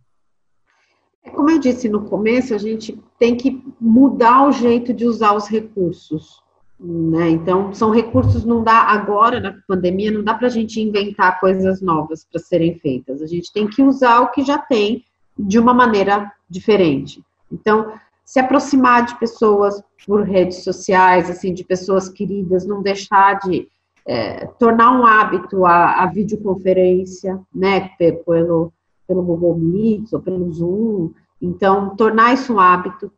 É 1.25 1.31
como 1.31 1.51
eu 1.51 1.59
disse 1.59 1.89
no 1.89 2.05
começo, 2.05 2.55
a 2.55 2.59
gente 2.59 2.99
tem 3.19 3.37
que 3.37 3.63
mudar 3.81 4.49
o 4.49 4.53
jeito 4.53 4.93
de 4.93 5.05
usar 5.05 5.35
os 5.35 5.47
recursos. 5.47 6.43
Né? 6.79 7.29
Então, 7.29 7.75
são 7.75 7.91
recursos, 7.91 8.45
não 8.45 8.65
dá 8.65 8.81
agora, 8.81 9.39
na 9.39 9.55
pandemia, 9.69 10.11
não 10.11 10.25
dá 10.25 10.35
para 10.35 10.47
a 10.47 10.51
gente 10.51 10.81
inventar 10.81 11.39
coisas 11.39 11.83
novas 11.83 12.25
para 12.25 12.41
serem 12.41 12.75
feitas. 12.79 13.21
A 13.21 13.27
gente 13.27 13.53
tem 13.53 13.69
que 13.69 13.83
usar 13.83 14.21
o 14.21 14.31
que 14.31 14.43
já 14.43 14.57
tem 14.57 15.05
de 15.39 15.59
uma 15.59 15.75
maneira 15.75 16.33
diferente. 16.49 17.23
Então, 17.53 17.93
se 18.31 18.39
aproximar 18.39 19.07
de 19.07 19.19
pessoas 19.19 19.83
por 20.07 20.23
redes 20.23 20.63
sociais, 20.63 21.29
assim, 21.29 21.53
de 21.53 21.65
pessoas 21.65 22.09
queridas, 22.09 22.65
não 22.65 22.81
deixar 22.81 23.41
de 23.41 23.67
é, 24.07 24.47
tornar 24.57 24.93
um 24.93 25.05
hábito 25.05 25.67
a, 25.67 26.05
a, 26.05 26.07
videoconferência, 26.07 27.41
né, 27.53 27.91
pelo, 27.99 28.73
pelo 29.05 29.23
Google 29.25 29.57
Meet 29.59 30.13
ou 30.13 30.21
pelo 30.21 30.49
Zoom. 30.53 31.11
Então, 31.43 31.97
tornar 31.97 32.33
isso 32.33 32.55
um 32.55 32.61
hábito, 32.61 33.11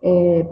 é, 0.00 0.46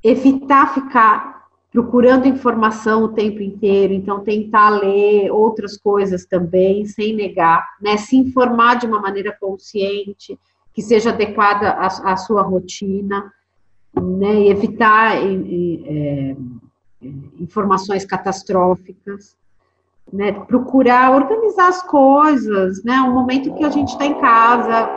evitar 0.00 0.72
ficar 0.72 1.48
procurando 1.72 2.28
informação 2.28 3.02
o 3.02 3.14
tempo 3.14 3.42
inteiro, 3.42 3.92
então 3.92 4.22
tentar 4.22 4.70
ler 4.70 5.28
outras 5.32 5.76
coisas 5.76 6.24
também, 6.24 6.86
sem 6.86 7.16
negar, 7.16 7.66
né, 7.80 7.96
se 7.96 8.16
informar 8.16 8.76
de 8.76 8.86
uma 8.86 9.00
maneira 9.00 9.36
consciente, 9.40 10.38
que 10.72 10.82
seja 10.82 11.10
adequada 11.10 11.70
à, 11.70 12.12
à 12.12 12.16
sua 12.16 12.42
rotina, 12.42 13.32
né, 14.00 14.42
e 14.42 14.48
evitar 14.50 15.16
é, 15.16 16.36
informações 17.38 18.04
catastróficas, 18.04 19.36
né, 20.12 20.32
procurar 20.32 21.14
organizar 21.14 21.68
as 21.68 21.82
coisas, 21.82 22.82
né, 22.84 23.00
um 23.00 23.12
momento 23.12 23.54
que 23.54 23.64
a 23.64 23.70
gente 23.70 23.88
está 23.88 24.06
em 24.06 24.20
casa, 24.20 24.88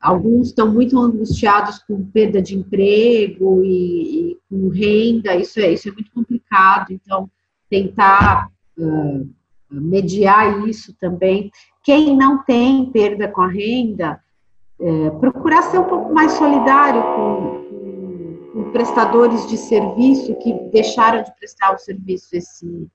alguns 0.00 0.48
estão 0.48 0.72
muito 0.72 0.98
angustiados 0.98 1.78
com 1.80 2.04
perda 2.04 2.40
de 2.40 2.56
emprego 2.56 3.64
e, 3.64 4.32
e, 4.32 4.38
com 4.48 4.68
renda, 4.68 5.34
isso 5.34 5.58
é, 5.58 5.72
isso 5.72 5.88
é 5.88 5.92
muito 5.92 6.10
complicado, 6.12 6.92
então 6.92 7.28
tentar 7.68 8.48
uh, 8.78 9.28
mediar 9.70 10.68
isso 10.68 10.94
também. 11.00 11.50
Quem 11.82 12.16
não 12.16 12.44
tem 12.44 12.90
perda 12.90 13.26
com 13.28 13.40
a 13.40 13.48
renda, 13.48 14.20
é, 14.80 15.10
procurar 15.10 15.62
ser 15.62 15.78
um 15.78 15.84
pouco 15.84 16.12
mais 16.12 16.32
solidário 16.32 17.02
com, 17.02 17.64
com, 17.68 18.52
com, 18.52 18.70
prestadores 18.72 19.46
de 19.48 19.56
serviço 19.56 20.34
que 20.36 20.52
deixaram 20.70 21.22
de 21.22 21.34
prestar 21.36 21.74
o 21.74 21.78
serviço 21.78 22.36
esse, 22.36 22.86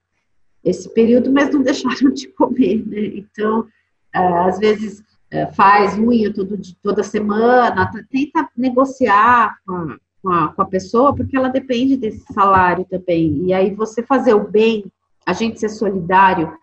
esse 0.64 0.88
período, 0.94 1.32
mas 1.32 1.52
não 1.52 1.60
deixaram 1.62 2.10
de 2.12 2.28
comer, 2.28 2.86
né? 2.86 3.00
Então, 3.16 3.66
é, 4.14 4.18
às 4.18 4.58
vezes 4.58 5.02
é, 5.30 5.46
faz 5.46 5.98
unha 5.98 6.32
todo, 6.32 6.58
toda 6.82 7.02
semana, 7.02 7.90
tenta 8.10 8.48
negociar 8.56 9.56
com 9.66 9.74
a, 9.74 9.98
com 10.22 10.30
a, 10.30 10.48
com 10.48 10.62
a 10.62 10.66
pessoa, 10.66 11.14
porque 11.14 11.36
ela 11.36 11.48
depende 11.48 11.96
desse 11.96 12.32
salário 12.32 12.84
também. 12.84 13.46
E 13.46 13.52
aí 13.52 13.74
você 13.74 14.02
fazer 14.02 14.34
o 14.34 14.48
bem, 14.48 14.84
a 15.26 15.32
gente 15.32 15.58
ser 15.58 15.70
solidário, 15.70 16.56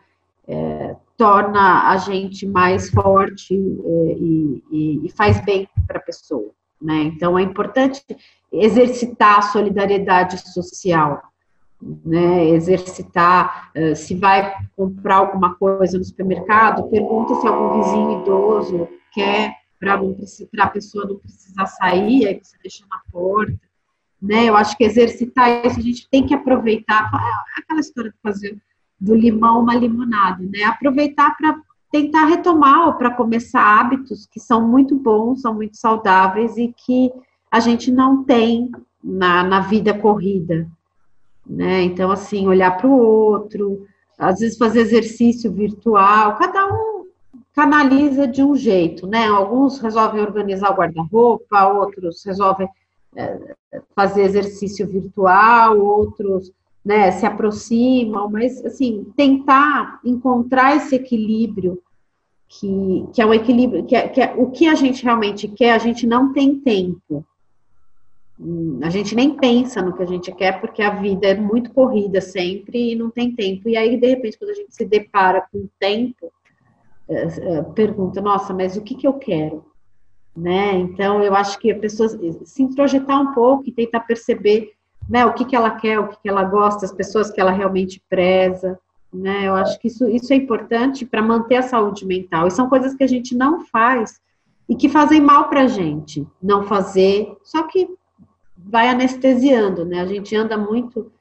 é, 0.48 0.96
torna 1.20 1.90
a 1.90 1.98
gente 1.98 2.48
mais 2.48 2.90
forte 2.90 3.54
é, 3.54 4.16
e, 4.18 4.64
e, 4.72 5.06
e 5.06 5.12
faz 5.12 5.44
bem 5.44 5.68
para 5.86 5.98
a 5.98 6.02
pessoa. 6.02 6.52
Né? 6.82 7.12
Então, 7.14 7.38
é 7.38 7.42
importante 7.42 8.02
exercitar 8.50 9.40
a 9.40 9.42
solidariedade 9.42 10.38
social, 10.50 11.22
né? 11.82 12.46
exercitar, 12.46 13.70
uh, 13.76 13.94
se 13.98 14.16
vai 14.16 14.56
comprar 14.78 15.18
alguma 15.18 15.56
coisa 15.56 15.98
no 15.98 16.04
supermercado, 16.06 16.90
pergunta 16.90 17.36
se 17.36 17.48
algum 17.48 17.82
vizinho 17.82 18.22
idoso 18.22 18.88
quer, 19.12 19.56
para 19.78 20.00
a 20.60 20.68
pessoa 20.70 21.06
não 21.06 21.18
precisar 21.18 21.66
sair, 21.66 22.28
aí 22.28 22.40
você 22.42 22.58
deixa 22.64 22.86
na 22.90 23.02
porta. 23.12 23.60
Né? 24.22 24.46
Eu 24.46 24.56
acho 24.56 24.78
que 24.78 24.86
exercitar 24.86 25.66
isso, 25.66 25.80
a 25.80 25.84
gente 25.84 26.08
tem 26.10 26.26
que 26.26 26.34
aproveitar, 26.34 27.12
é 27.14 27.62
aquela 27.62 27.82
história 27.82 28.10
de 28.10 28.18
fazer 28.24 28.58
do 29.00 29.16
limão 29.16 29.62
uma 29.62 29.76
limonada, 29.76 30.44
né? 30.44 30.64
Aproveitar 30.64 31.36
para 31.38 31.60
tentar 31.92 32.26
retomar 32.26 32.88
ou 32.88 32.94
para 32.94 33.14
começar 33.14 33.80
hábitos 33.80 34.28
que 34.28 34.40
são 34.40 34.68
muito 34.68 34.96
bons, 34.96 35.42
são 35.42 35.54
muito 35.54 35.78
saudáveis 35.78 36.58
e 36.58 36.74
que 36.76 37.12
a 37.52 37.60
gente 37.60 37.92
não 37.92 38.24
tem 38.24 38.70
na, 39.04 39.44
na 39.44 39.60
vida 39.62 39.94
corrida, 39.94 40.68
né? 41.46 41.82
Então, 41.84 42.12
assim, 42.12 42.48
olhar 42.48 42.78
para 42.78 42.88
o 42.88 43.00
outro, 43.00 43.86
às 44.18 44.40
vezes 44.40 44.58
fazer 44.58 44.82
exercício 44.82 45.52
virtual, 45.52 46.36
cada 46.36 46.68
um 46.68 47.06
canaliza 47.56 48.28
de 48.28 48.44
um 48.44 48.56
jeito, 48.56 49.08
né? 49.08 49.28
Alguns 49.28 49.80
resolvem 49.80 50.22
organizar 50.22 50.72
o 50.72 50.76
guarda-roupa, 50.76 51.68
outros 51.68 52.24
resolvem 52.24 52.70
é, 53.16 53.56
fazer 53.96 54.24
exercício 54.24 54.88
virtual, 54.88 55.80
outros 55.80 56.52
né, 56.84 57.12
se 57.12 57.26
aproximam, 57.26 58.30
mas 58.30 58.64
assim, 58.66 59.06
tentar 59.16 60.00
encontrar 60.04 60.78
esse 60.78 60.96
equilíbrio 60.96 61.82
que, 62.48 63.06
que 63.14 63.22
é 63.22 63.26
um 63.26 63.34
equilíbrio, 63.34 63.86
que 63.86 63.96
é, 63.96 64.08
que 64.08 64.22
é 64.22 64.34
o 64.36 64.50
que 64.50 64.68
a 64.68 64.76
gente 64.76 65.04
realmente 65.04 65.48
quer, 65.48 65.74
a 65.74 65.78
gente 65.78 66.08
não 66.08 66.34
tem 66.34 66.60
tempo. 66.60 67.24
Hum, 68.40 68.80
a 68.82 68.90
gente 68.90 69.14
nem 69.14 69.36
pensa 69.36 69.82
no 69.82 69.94
que 69.96 70.02
a 70.02 70.06
gente 70.06 70.32
quer, 70.32 70.60
porque 70.60 70.82
a 70.82 70.90
vida 70.90 71.28
é 71.28 71.36
muito 71.36 71.72
corrida 71.72 72.22
sempre 72.22 72.92
e 72.92 72.96
não 72.96 73.12
tem 73.12 73.36
tempo. 73.36 73.70
E 73.70 73.78
aí, 73.78 73.98
de 73.98 74.08
repente, 74.08 74.40
quando 74.40 74.52
a 74.52 74.56
gente 74.56 74.74
se 74.74 74.86
depara 74.86 75.46
com 75.52 75.60
o 75.60 75.70
tempo, 75.78 76.32
é, 77.08 77.24
é, 77.24 77.62
pergunta, 77.64 78.22
nossa, 78.22 78.54
mas 78.54 78.78
o 78.78 78.82
que, 78.82 78.96
que 78.96 79.06
eu 79.06 79.14
quero? 79.14 79.66
Né? 80.36 80.74
Então, 80.76 81.22
eu 81.22 81.36
acho 81.36 81.60
que 81.60 81.70
a 81.72 81.78
pessoa 81.78 82.08
se 82.08 82.64
introjetar 82.64 83.22
um 83.22 83.34
pouco 83.34 83.64
e 83.68 83.72
tentar 83.72 84.00
perceber 84.02 84.72
né, 85.10 85.26
o 85.26 85.34
que, 85.34 85.44
que 85.44 85.56
ela 85.56 85.72
quer, 85.72 86.00
o 86.00 86.08
que, 86.08 86.22
que 86.22 86.30
ela 86.30 86.44
gosta, 86.44 86.86
as 86.86 86.92
pessoas 86.92 87.32
que 87.32 87.42
ela 87.42 87.52
realmente 87.52 88.02
preza, 88.08 88.80
né, 89.12 89.48
eu 89.48 89.56
acho 89.56 89.80
que 89.80 89.88
isso, 89.88 90.08
isso 90.08 90.32
é 90.32 90.36
importante 90.36 91.04
para 91.04 91.22
manter 91.22 91.56
a 91.56 91.64
saúde 91.64 92.06
mental, 92.06 92.48
e 92.48 92.52
são 92.52 92.70
coisas 92.70 92.94
que 92.94 93.04
a 93.04 93.08
gente 93.08 93.36
não 93.36 93.66
faz 93.66 94.22
e 94.70 94.76
que 94.76 94.88
fazem 94.88 95.20
mal 95.20 95.50
para 95.50 95.64
a 95.64 95.68
gente, 95.68 96.28
não 96.42 96.64
fazer, 96.64 97.36
só 97.44 97.64
que 97.64 97.90
vai 98.56 98.88
anestesiando, 98.88 99.84
né, 99.84 100.00
a 100.00 100.06
gente 100.06 100.36
anda 100.36 100.56
muito, 100.56 101.12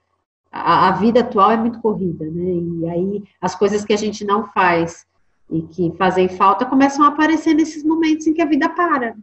a, 0.52 0.88
a 0.88 0.92
vida 0.92 1.21
atual 1.21 1.50
é 1.52 1.57
muito 1.57 1.80
corrida, 1.80 2.26
né, 2.26 2.52
e 2.52 2.88
aí 2.90 3.25
as 3.40 3.54
coisas 3.54 3.87
que 3.87 3.95
a 3.95 3.99
gente 3.99 4.23
não 4.23 4.49
faz 4.49 5.07
e 5.50 5.62
que 5.62 5.95
fazem 5.97 6.28
falta 6.28 6.66
começam 6.66 7.02
a 7.07 7.09
aparecer 7.09 7.54
nesses 7.54 7.83
momentos 7.83 8.26
em 8.26 8.35
que 8.35 8.42
a 8.42 8.47
vida 8.47 8.68
para, 8.68 9.16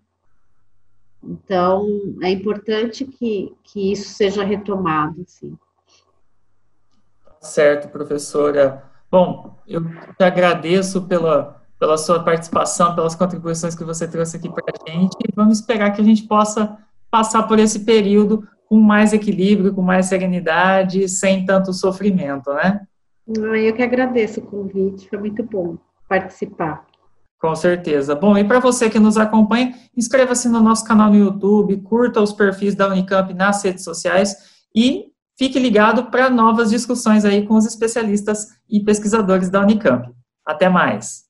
então, 1.26 1.88
é 2.22 2.30
importante 2.30 3.06
que, 3.06 3.54
que 3.64 3.92
isso 3.92 4.10
seja 4.10 4.44
retomado, 4.44 5.22
assim. 5.22 5.58
Certo, 7.42 7.90
professora. 7.90 8.84
Bom, 9.10 9.58
eu 9.68 9.82
te 10.18 10.24
agradeço 10.24 11.04
pela, 11.04 11.62
pela 11.80 11.98
sua 11.98 12.24
participação, 12.24 12.96
pelas 12.96 13.16
contribuições 13.16 13.76
que 13.76 13.84
você 13.84 14.08
trouxe 14.08 14.38
aqui 14.38 14.50
para 14.50 14.64
a 14.66 14.92
gente, 14.92 15.16
e 15.20 15.32
vamos 15.36 15.60
esperar 15.60 15.92
que 15.92 16.02
a 16.02 16.06
gente 16.06 16.24
possa 16.24 16.78
passar 17.10 17.44
por 17.44 17.60
esse 17.60 17.86
período 17.86 18.48
com 18.68 18.80
mais 18.80 19.14
equilíbrio, 19.14 19.74
com 19.74 19.82
mais 19.82 20.08
serenidade, 20.08 21.08
sem 21.08 21.46
tanto 21.46 21.72
sofrimento, 21.72 22.52
né? 22.54 22.82
Eu 23.28 23.74
que 23.74 23.82
agradeço 23.82 24.40
o 24.40 24.46
convite, 24.46 25.10
foi 25.10 25.18
muito 25.18 25.44
bom 25.44 25.78
participar. 26.08 26.86
Com 27.46 27.56
certeza. 27.56 28.16
Bom, 28.16 28.36
e 28.36 28.44
para 28.44 28.58
você 28.58 28.90
que 28.90 28.98
nos 28.98 29.18
acompanha, 29.18 29.76
inscreva-se 29.96 30.50
no 30.50 30.62
nosso 30.62 30.84
canal 30.84 31.12
no 31.12 31.16
YouTube, 31.16 31.78
curta 31.82 32.20
os 32.20 32.34
perfis 32.34 32.74
da 32.74 32.88
Unicamp 32.88 33.32
nas 33.36 33.64
redes 33.64 33.84
sociais 33.84 34.36
e 34.76 35.12
fique 35.38 35.60
ligado 35.60 36.10
para 36.10 36.28
novas 36.28 36.72
discussões 36.72 37.24
aí 37.24 37.46
com 37.46 37.54
os 37.54 37.68
especialistas 37.68 38.48
e 38.68 38.80
pesquisadores 38.84 39.48
da 39.48 39.62
Unicamp. 39.62 40.12
Até 40.44 40.70
mais. 40.70 41.25